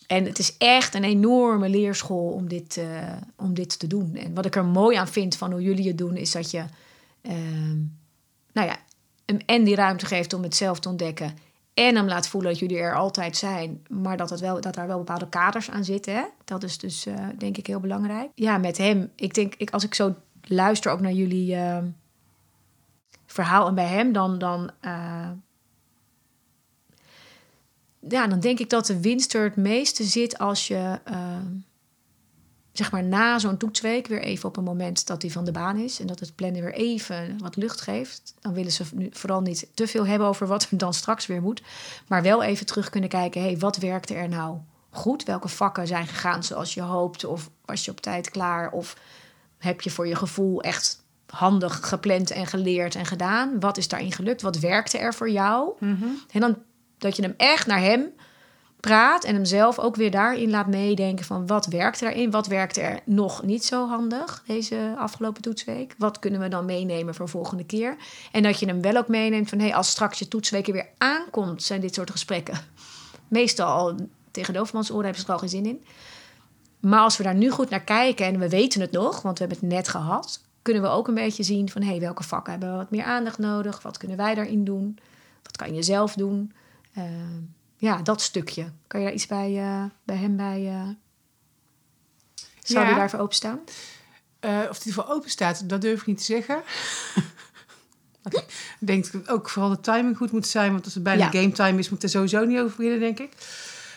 [0.06, 4.14] En het is echt een enorme leerschool om dit, eh, om dit te doen.
[4.16, 6.64] En wat ik er mooi aan vind van hoe jullie het doen, is dat je
[7.26, 7.76] ehm,
[8.52, 8.76] nou ja,
[9.24, 11.34] hem en die ruimte geeft om het zelf te ontdekken.
[11.74, 13.82] En hem laat voelen dat jullie er altijd zijn.
[13.88, 16.28] Maar dat, het wel, dat daar wel bepaalde kaders aan zitten.
[16.44, 18.30] Dat is dus eh, denk ik heel belangrijk.
[18.34, 19.10] Ja, met hem.
[19.14, 21.78] Ik denk, ik, als ik zo luister ook naar jullie eh,
[23.26, 25.30] verhaal en bij hem, dan, dan, eh,
[28.08, 31.38] ja, dan denk ik dat de winst er het meeste zit als je eh,
[32.76, 35.76] zeg maar na zo'n toetsweek weer even op een moment dat hij van de baan
[35.76, 38.34] is en dat het plannen weer even wat lucht geeft.
[38.40, 41.42] Dan willen ze nu vooral niet te veel hebben over wat er dan straks weer
[41.42, 41.62] moet,
[42.06, 44.58] maar wel even terug kunnen kijken, hey, wat werkte er nou
[44.90, 45.24] goed?
[45.24, 48.96] Welke vakken zijn gegaan zoals je hoopt of was je op tijd klaar of
[49.58, 53.60] heb je voor je gevoel echt handig gepland en geleerd en gedaan?
[53.60, 54.42] Wat is daarin gelukt?
[54.42, 55.72] Wat werkte er voor jou?
[56.30, 56.56] En dan
[56.98, 58.12] dat je hem echt naar hem
[58.86, 62.76] praat en hem zelf ook weer daarin laat meedenken van wat werkt erin, wat werkt
[62.76, 67.64] er nog niet zo handig deze afgelopen toetsweek, wat kunnen we dan meenemen voor volgende
[67.64, 67.96] keer
[68.32, 70.88] en dat je hem wel ook meeneemt van hey, als straks je toetsweek er weer
[70.98, 72.58] aankomt, zijn dit soort gesprekken
[73.28, 73.94] meestal al
[74.30, 75.84] tegen oren hebben ze er al geen zin in.
[76.80, 79.44] Maar als we daar nu goed naar kijken en we weten het nog, want we
[79.44, 82.70] hebben het net gehad, kunnen we ook een beetje zien van hey, welke vakken hebben
[82.70, 84.98] we wat meer aandacht nodig, wat kunnen wij daarin doen,
[85.42, 86.52] wat kan je zelf doen.
[86.98, 87.04] Uh,
[87.76, 88.70] ja, dat stukje.
[88.86, 90.62] Kan je daar iets bij, uh, bij hem bij?
[90.62, 90.88] Uh...
[92.62, 92.94] Zou Ja.
[92.94, 93.58] daarvoor openstaan?
[94.40, 96.62] Uh, of die ervoor open staat, dat durf ik niet te zeggen.
[98.80, 100.72] ik denk dat ook vooral de timing goed moet zijn.
[100.72, 101.40] Want als het bijna Ja.
[101.40, 103.32] game time is, moet ik er sowieso niet over beginnen, denk ik.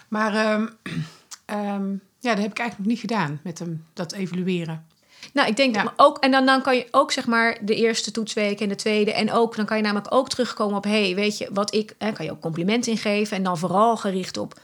[0.07, 0.67] Maar ehm,
[1.45, 4.85] ehm, ja, dat heb ik eigenlijk nog niet gedaan met hem, dat evalueren.
[5.33, 5.83] Nou, ik denk Ja.
[5.83, 8.75] dat ook, en dan, dan kan je ook zeg maar de eerste toetsweek en de
[8.75, 9.13] tweede.
[9.13, 12.11] En ook, dan kan je namelijk ook terugkomen op, hey, weet je, wat ik, hè,
[12.11, 13.37] kan je ook complimenten ingeven.
[13.37, 14.59] En dan vooral gericht op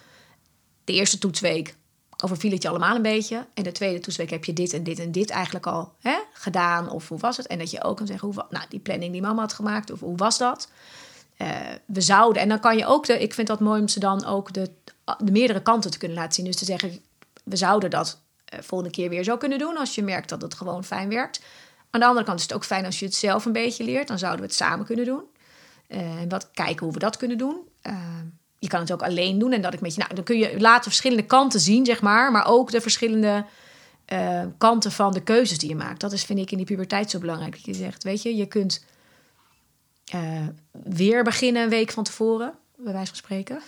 [0.83, 1.75] de eerste toetsweek
[2.23, 3.45] overviel het je allemaal een beetje.
[3.53, 6.89] En de tweede toetsweek heb je dit en dit en dit eigenlijk al hè, gedaan.
[6.89, 7.47] Of hoe was het?
[7.47, 9.99] En dat je ook kan zeggen, hoe, nou, die planning die mama had gemaakt, of
[9.99, 10.69] hoe was dat?
[11.37, 11.47] Eh,
[11.85, 14.25] we zouden, en dan kan je ook, de, ik vind dat mooi om ze dan
[14.25, 14.71] ook de,
[15.17, 16.45] de meerdere kanten te kunnen laten zien.
[16.45, 16.99] Dus te zeggen,
[17.43, 20.83] we zouden dat volgende keer weer zo kunnen doen als je merkt dat het gewoon
[20.83, 21.41] fijn werkt.
[21.89, 24.07] Aan de andere kant is het ook fijn als je het zelf een beetje leert.
[24.07, 25.23] Dan zouden we het samen kunnen doen.
[25.87, 27.57] Eh, En wat kijken hoe we dat kunnen doen.
[27.81, 27.97] Eh,
[28.59, 29.51] je kan het ook alleen doen.
[29.51, 32.31] En dat ik met nou, dan kun je later verschillende kanten zien, zeg maar.
[32.31, 33.45] Maar ook de verschillende
[34.05, 35.99] eh, kanten van de keuzes die je maakt.
[35.99, 37.55] Dat is, vind ik, in die puberteit zo belangrijk.
[37.55, 38.85] Je zegt, weet je, je kunt
[40.05, 43.61] eh, weer beginnen een week van tevoren, bij wijze van spreken.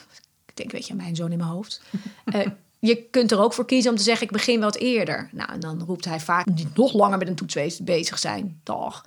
[0.46, 1.82] Ik denk, weet je, mijn zoon in mijn hoofd.
[2.26, 2.48] Eh,
[2.80, 5.30] je kunt er ook voor kiezen om te zeggen, ik begin wat eerder.
[5.32, 8.60] Nou, en dan roept hij vaak, niet nog langer met een toets bezig zijn.
[8.64, 9.06] Dag.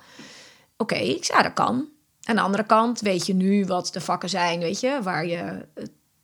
[0.77, 1.89] Oké, ik ja, dat kan.
[2.23, 5.65] Aan de andere kant weet je nu wat de vakken zijn, weet je, waar je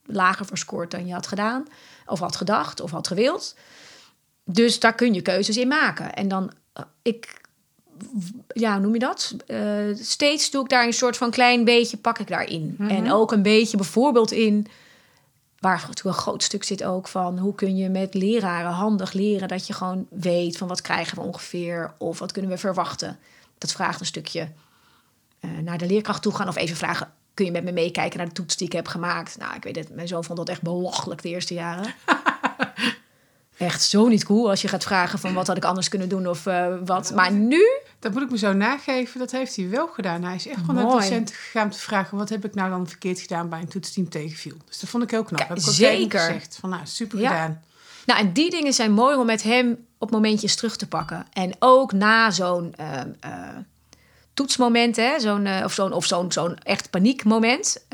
[0.05, 1.65] lager voor scoort dan je had gedaan,
[2.05, 3.55] of had gedacht, of had gewild.
[4.43, 6.13] Dus daar kun je keuzes in maken.
[6.13, 7.41] En dan, eh, ik,
[8.47, 9.35] ja, hoe noem je dat?
[9.47, 9.59] Eh,
[9.93, 12.75] steeds doe ik daar een soort van klein beetje, pak ik daarin.
[12.79, 14.67] En ook een beetje bijvoorbeeld in,
[15.59, 19.47] waar natuurlijk een groot stuk zit ook van, hoe kun je met leraren handig leren
[19.47, 23.19] dat je gewoon weet van wat krijgen we ongeveer, of wat kunnen we verwachten.
[23.57, 24.51] Dat vraagt een stukje
[25.39, 28.27] eh, naar de leerkracht toe gaan of even vragen: kun je met me meekijken naar
[28.27, 29.37] de toets die ik heb gemaakt?
[29.37, 31.93] Nou, ik weet het, mijn zoon vond dat echt belachelijk de eerste jaren.
[33.57, 36.27] Echt zo niet cool als je gaat vragen van wat had ik anders kunnen doen
[36.27, 37.11] of eh, wat.
[37.15, 37.61] Maar nu,
[37.99, 39.19] Dat moet ik me zo nageven.
[39.19, 40.23] Dat heeft hij wel gedaan.
[40.23, 42.17] Hij is echt gewoon naar de docent gegaan om te vragen...
[42.17, 44.55] wat heb ik nou dan verkeerd gedaan bij een toetsteam tegenviel.
[44.65, 45.39] Dus dat vond ik heel knap.
[45.39, 46.19] Ja, heb ik ook zeker.
[46.19, 46.57] gezegd.
[46.59, 47.29] Van, nou, super Ja.
[47.29, 47.61] gedaan.
[48.05, 51.25] nou en die dingen zijn mooi om met hem op momentjes terug te pakken.
[51.33, 53.55] En ook na zo'n eh, eh,
[54.33, 57.85] toetsmoment, hè, zo'n, eh, of zo'n of zo'n zo'n echt paniekmoment.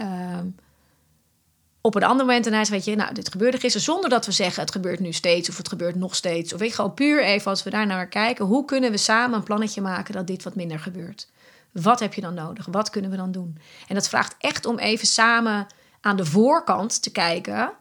[1.85, 4.61] Op een ander moment zegt, weet je, nou, dit gebeurde gisteren, zonder dat we zeggen
[4.61, 6.53] het gebeurt nu steeds of het gebeurt nog steeds.
[6.53, 9.43] Of ik gewoon puur even als we daar naar kijken, hoe kunnen we samen een
[9.43, 11.27] plannetje maken dat dit wat minder gebeurt?
[11.71, 12.67] Wat heb je dan nodig?
[12.71, 13.57] Wat kunnen we dan doen?
[13.87, 15.67] En dat vraagt echt om even samen
[16.01, 17.71] aan de voorkant te kijken.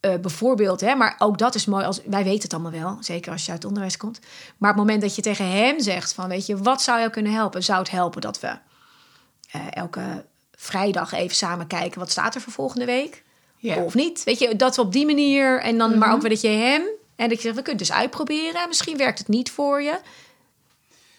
[0.00, 1.84] Eh, bijvoorbeeld, hè, maar ook dat is mooi.
[1.84, 4.20] Als, wij weten het allemaal wel, zeker als je uit het onderwijs komt.
[4.58, 7.32] Maar het moment dat je tegen hem zegt van, weet je, wat zou jou kunnen
[7.32, 7.64] helpen?
[7.64, 8.58] Zou het helpen dat we
[9.50, 10.24] eh, elke
[10.60, 13.22] vrijdag even samen kijken wat staat er voor volgende week?
[13.62, 14.24] Of niet?
[14.24, 16.82] Weet je, dat we op die manier en dan, maar ook weer dat je hem
[17.16, 18.68] en dat je zegt, we kunnen het dus uitproberen.
[18.68, 19.98] Misschien werkt het niet voor je.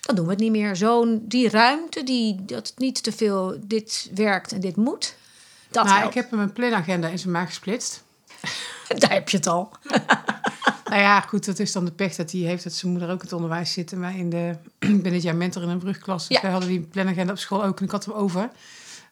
[0.02, 0.76] Dan doen we het niet meer.
[0.76, 5.16] Zo'n die ruimte, die dat het niet te veel dit werkt en dit moet.
[5.70, 6.16] Dat nou, helpt.
[6.16, 8.04] ik heb hem een planagenda in zijn maag gesplitst.
[8.98, 9.70] Daar heb je het al.
[10.90, 13.22] Nou ja, goed, dat is dan de pech dat hij heeft dat zijn moeder ook
[13.22, 13.92] het onderwijs zit.
[13.92, 16.28] En wij in de, ik ben dit jaar mentor in een brugklas.
[16.28, 16.42] Dus Ja.
[16.42, 18.50] wij hadden die planagenda op school ook en ik had hem over.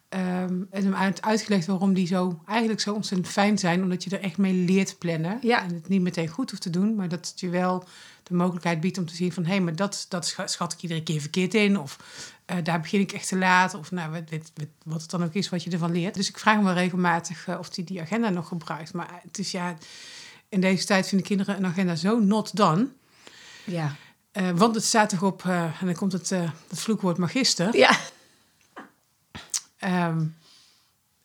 [0.08, 3.82] Ehm, en hem uit, uitgelegd waarom die zo eigenlijk zo ontzettend fijn zijn.
[3.82, 5.38] Omdat je er echt mee leert plannen.
[5.42, 5.62] Ja.
[5.62, 6.94] En het niet meteen goed hoeft te doen.
[6.94, 7.84] Maar dat het je wel
[8.22, 9.44] de mogelijkheid biedt om te zien van...
[9.44, 11.78] hé, maar dat, dat scha- schat ik iedere keer verkeerd in.
[11.78, 11.98] Of
[12.44, 13.74] eh, daar begin ik echt te laat.
[13.74, 14.24] Of nou,
[14.84, 16.14] wat, het dan ook is wat je ervan leert.
[16.14, 18.92] Dus ik vraag hem wel regelmatig eh, of hij die agenda nog gebruikt.
[18.92, 19.76] Maar het is ja...
[20.48, 22.88] In deze tijd vinden kinderen een agenda zo not done.
[23.64, 23.96] Ja.
[24.32, 26.30] Eh, want het staat toch op, en dan komt het,
[26.68, 27.76] het vloekwoord magister.
[27.76, 27.98] Ja.
[29.78, 30.24] Ehm,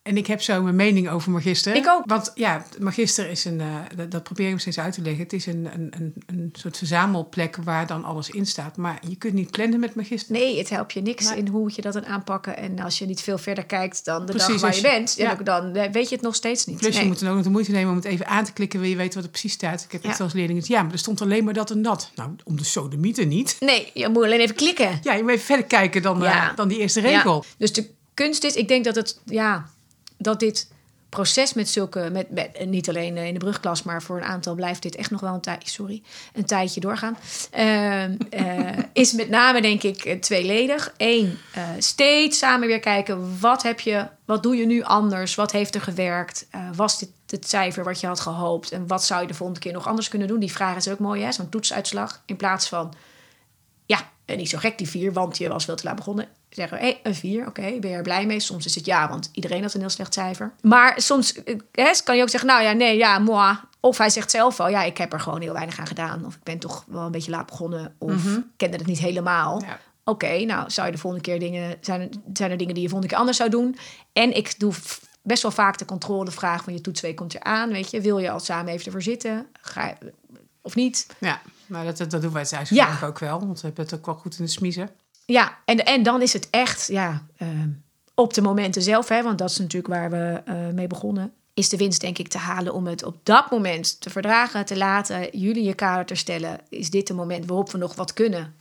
[0.04, 1.76] en ik heb zo mijn mening over magister.
[1.76, 2.04] Ik ook.
[2.06, 5.24] Want ja, magister is een, eh, dat, dat probeer ik hem steeds uit te leggen.
[5.24, 8.78] Het is een, een, een, een soort verzamelplek waar dan alles in staat.
[8.78, 10.32] Maar je kunt niet plannen met magister.
[10.36, 12.58] Nee, het helpt je niks in hoe je dat dan aanpakken.
[12.58, 15.16] En als je niet veel verder kijkt dan de Precies, dag waar je je- bent,
[15.18, 15.36] ja.
[15.36, 16.78] dan eh, weet je het nog steeds niet.
[16.78, 17.02] Plus Nee.
[17.04, 18.80] je moet dan ook nog de moeite nemen om het even aan te klikken...
[18.80, 19.84] wil je weten wat er precies staat.
[19.84, 20.10] Ik heb Ja.
[20.10, 22.12] echt als leerling ja, maar er stond alleen maar dat en dat.
[22.16, 23.58] Nou, om de sodemieter niet.
[23.60, 25.00] Nee, je moet alleen even klikken.
[25.04, 27.44] Ja, je moet even verder kijken dan, eh, dan die eerste regel.
[27.48, 29.70] Ja, dus de kunst is, ik denk dat het, ja,
[30.18, 30.68] dat dit
[31.14, 34.82] proces met zulke, met, niet alleen eh, in de brugklas, maar voor een aantal blijft
[34.82, 36.02] dit echt nog wel een tijd, sorry,
[36.34, 37.18] een tijdje doorgaan.
[37.52, 40.94] Ehm, eh, is met name denk ik eh, tweeledig.
[40.98, 41.38] Eén,
[41.78, 45.82] steeds samen weer kijken, wat heb je, wat doe je nu anders, wat heeft er
[45.82, 49.62] gewerkt, was dit het cijfer wat je had gehoopt en wat zou je de volgende
[49.62, 50.40] keer nog anders kunnen doen?
[50.40, 52.94] Die vraag is ook mooi, hè, zo'n toetsuitslag in plaats van
[53.86, 56.28] ja, niet zo gek die vier, want je was veel te laat begonnen.
[56.56, 58.40] Zeggen we, een vier, oké, ben je er blij mee?
[58.40, 60.52] Soms is het ja, want iedereen had een heel slecht cijfer.
[60.62, 63.58] Maar soms eh, hè, kan je ook zeggen, nou ja, nee, ja, moi.
[63.80, 66.26] Of hij zegt zelf al, ja, ik heb er gewoon heel weinig aan gedaan.
[66.26, 67.96] Of ik ben toch wel een beetje laat begonnen.
[67.98, 68.24] Of
[68.58, 69.62] kende het niet helemaal.
[69.62, 69.80] Ja.
[70.04, 71.78] Oké, nou, zou je de volgende keer dingen...
[71.82, 73.78] Zijn er, zijn er dingen die je volgende keer anders zou doen?
[74.14, 74.74] En ik doe
[75.22, 78.02] best wel vaak de controlevraag van je toetsweek komt eraan, weet je.
[78.02, 79.48] Wil je al samen even ervoor zitten?
[79.62, 79.94] Ga
[80.62, 81.08] of niet?
[81.20, 83.00] Ja, maar dat, dat, doen wij thuis ja.
[83.04, 83.40] ook wel.
[83.40, 84.90] Want we hebben het ook wel goed in de smiezen.
[85.26, 87.70] Ja, en, en dan is het echt ja, ehm,
[88.16, 91.34] op de momenten zelf, hè, want dat is natuurlijk waar we eh, mee begonnen.
[91.54, 94.78] Is de winst denk ik te halen om het op dat moment te verdragen, te
[94.78, 96.60] laten, jullie je kader te stellen.
[96.70, 98.56] Is dit een moment waarop we nog wat kunnen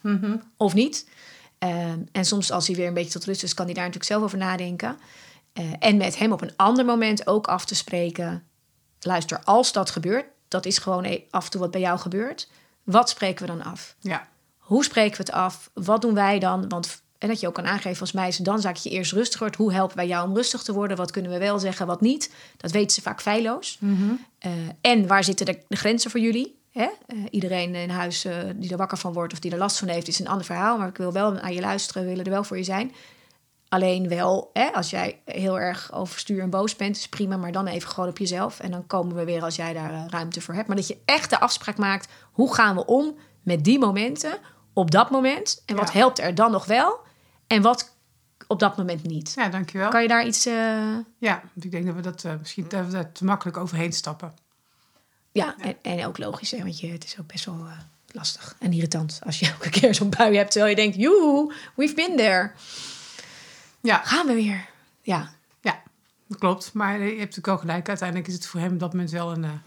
[0.56, 1.08] of niet?
[1.58, 4.10] Ehm, en soms als hij weer een beetje tot rust is, kan hij daar natuurlijk
[4.10, 4.96] zelf over nadenken.
[5.52, 8.44] Eh, en met hem op een ander moment ook af te spreken.
[9.00, 12.48] Luister, als dat gebeurt, dat is gewoon e- af en toe wat bij jou gebeurt.
[12.82, 13.96] Wat spreken we dan af?
[14.00, 14.28] Ja.
[14.72, 15.70] Hoe spreken we het af?
[15.74, 16.68] Wat doen wij dan?
[16.68, 19.56] Want en dat je ook kan aangeven als meisje, dan zaak je eerst rustig wordt.
[19.56, 20.96] Hoe helpen wij jou om rustig te worden?
[20.96, 22.34] Wat kunnen we wel zeggen, wat niet?
[22.56, 23.78] Dat weten ze vaak feilloos.
[24.38, 26.58] Eh, en waar zitten de, de grenzen voor jullie?
[26.70, 26.88] Hè?
[27.06, 29.88] Eh, iedereen in huis eh, die er wakker van wordt of die er last van
[29.88, 30.78] heeft, is een ander verhaal.
[30.78, 32.92] Maar ik wil wel naar je luisteren, we willen er wel voor je zijn.
[33.68, 37.66] Alleen wel, hè, als jij heel erg overstuur en boos bent, is prima, maar dan
[37.66, 38.60] even gewoon op jezelf.
[38.60, 40.66] En dan komen we weer als jij daar ruimte voor hebt.
[40.66, 44.38] Maar dat je echt de afspraak maakt, hoe gaan we om met die momenten
[44.72, 45.62] op dat moment?
[45.66, 45.98] En wat Ja.
[45.98, 47.00] helpt er dan nog wel?
[47.46, 47.90] En wat
[48.46, 49.32] op dat moment niet?
[49.36, 49.90] ja, dankjewel.
[49.90, 50.46] Kan je daar iets...
[50.46, 53.56] eh, Ja, want ik denk dat we dat eh, misschien dat we daar te makkelijk
[53.56, 54.34] overheen stappen.
[55.32, 58.56] ja, En, en ook logisch, hè, want je, het is ook best wel eh, lastig
[58.58, 62.16] en irritant als je elke keer zo'n bui hebt, terwijl je denkt, joehoe, we've been
[62.16, 62.50] there.
[63.80, 64.68] Ja, Gaan we weer.
[65.02, 65.30] Ja,
[65.60, 65.82] ja,
[66.26, 66.72] dat klopt.
[66.72, 67.88] Maar je hebt natuurlijk wel gelijk.
[67.88, 69.60] Uiteindelijk is het voor hem op dat moment wel een,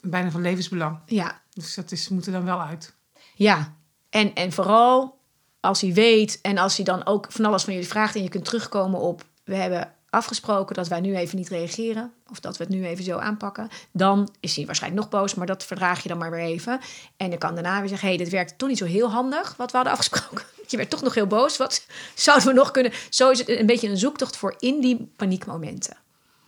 [0.00, 0.98] bijna van levensbelang.
[1.06, 2.94] ja, Dus dat is, moet er dan wel uit.
[3.34, 3.74] Ja,
[4.10, 5.18] en, en vooral
[5.60, 8.28] als hij weet en als hij dan ook van alles van jullie vraagt en je
[8.28, 12.12] kunt terugkomen op, we hebben afgesproken dat wij nu even niet reageren.
[12.30, 13.68] Of dat we het nu even zo aanpakken.
[13.92, 16.80] Dan is hij waarschijnlijk nog boos, maar dat verdraag je dan maar weer even.
[17.16, 19.54] En dan kan daarna weer zeggen: hé, hey, dit werkt toch niet zo heel handig
[19.56, 20.44] wat we hadden afgesproken.
[20.66, 21.56] Je werd toch nog heel boos.
[21.56, 22.92] Wat zouden we nog kunnen?
[23.08, 25.96] Zo is het een beetje een zoektocht voor in die paniekmomenten.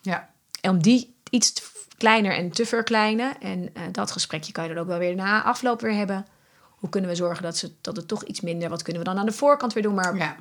[0.02, 0.30] Ja.
[0.60, 1.52] En om die iets
[1.96, 3.40] kleiner en te verkleinen.
[3.40, 6.26] En eh, dat gesprekje kan je dan ook wel weer na afloop weer hebben.
[6.82, 8.68] Hoe kunnen we zorgen dat, ze, dat het toch iets minder...
[8.68, 9.94] Wat kunnen we dan aan de voorkant weer doen?
[9.94, 10.36] Maar ja.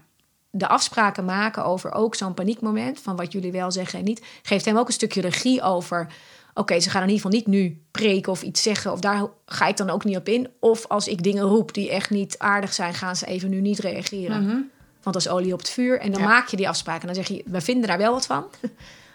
[0.49, 2.99] de afspraken maken over ook zo'n paniekmoment...
[2.99, 4.21] van wat jullie wel zeggen en niet...
[4.41, 6.08] geeft hem ook een stukje regie over...
[6.54, 8.91] oké, ze gaan in ieder geval niet nu preken of iets zeggen...
[8.91, 10.49] of daar ga ik dan ook niet op in.
[10.60, 12.93] Of als ik dingen roep die echt niet aardig zijn...
[12.93, 14.71] gaan ze even nu niet reageren.
[15.04, 15.99] Want dat is olie op het vuur.
[15.99, 16.27] En dan Ja.
[16.27, 17.08] maak je die afspraken.
[17.10, 18.45] En dan zeg je, we vinden daar wel wat van.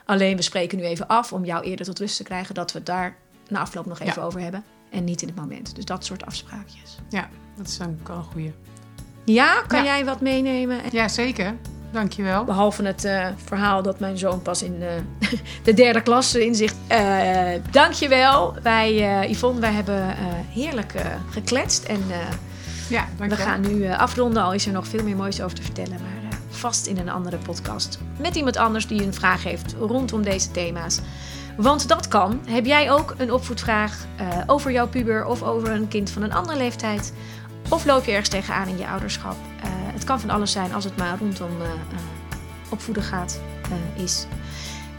[0.05, 2.55] Alleen we spreken nu even af om jou eerder tot rust te krijgen...
[2.55, 3.17] dat we het daar
[3.49, 4.27] na afloop nog even Ja.
[4.27, 4.65] over hebben.
[4.91, 5.75] En niet in het moment.
[5.75, 6.99] Dus dat soort afspraakjes.
[7.09, 8.53] ja, dat is ook wel een goeie.
[9.25, 9.85] Ja, kan Ja.
[9.85, 10.81] jij wat meenemen?
[10.93, 11.55] Ja, zeker.
[11.93, 12.45] Dankjewel.
[12.45, 15.29] Behalve het eh, verhaal dat mijn zoon pas in eh,
[15.65, 16.75] de derde klas inzicht.
[16.87, 18.55] Eh dankjewel.
[18.63, 20.15] Wij, Yvonne, wij hebben
[20.49, 20.95] heerlijk
[21.31, 21.85] gekletst.
[21.85, 22.03] En
[22.89, 24.43] Ja, we gaan nu afronden.
[24.43, 25.91] Al is er nog veel meer moois over te vertellen.
[26.01, 27.99] Maar vast in een andere podcast.
[28.21, 31.01] Met iemand anders die een vraag heeft rondom deze thema's.
[31.57, 32.41] Want dat kan.
[32.47, 36.33] Heb jij ook een opvoedvraag eh, over jouw puber of over een kind van een
[36.33, 37.13] andere leeftijd?
[37.69, 39.37] Of loop je ergens tegenaan in je ouderschap?
[39.63, 41.69] Eh, het kan van alles zijn als het maar rondom eh,
[42.71, 43.41] opvoeden gaat,
[43.97, 44.27] is.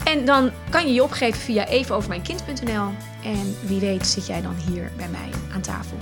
[0.04, 2.88] En dan kan je je opgeven via evenovermijnkind.nl.
[3.24, 5.96] En wie weet zit jij dan hier bij mij aan tafel.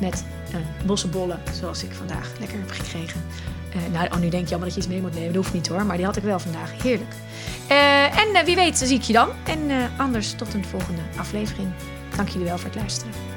[0.00, 3.24] Met een bosse bollen, zoals ik vandaag lekker heb gekregen.
[3.74, 5.32] Eh, nou, oh, nu denk je allemaal dat je iets mee moet nemen.
[5.32, 6.82] Dat hoeft niet hoor, maar die had ik wel vandaag.
[6.82, 7.14] Heerlijk.
[7.68, 9.28] Eh, en eh, wie weet zie ik je dan.
[9.44, 11.68] En anders tot een volgende aflevering.
[12.16, 13.33] Dank jullie wel voor het luisteren.